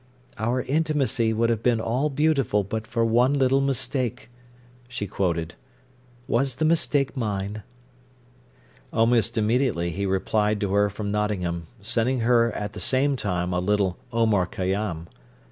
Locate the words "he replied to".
9.91-10.73